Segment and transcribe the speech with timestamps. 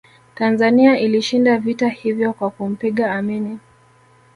[0.35, 3.59] tanzania ilishinda vita hivyo kwa kumpiga amini